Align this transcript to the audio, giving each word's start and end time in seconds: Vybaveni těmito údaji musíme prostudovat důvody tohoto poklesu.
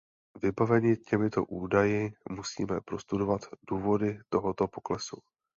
Vybaveni 0.41 0.97
těmito 0.97 1.45
údaji 1.45 2.13
musíme 2.29 2.81
prostudovat 2.81 3.41
důvody 3.69 4.19
tohoto 4.29 4.67
poklesu. 4.67 5.19